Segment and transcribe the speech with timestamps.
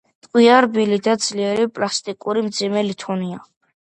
[0.25, 3.41] ტყვია რბილი და ძლიერ პლასტიკური მძიმე ლითონია.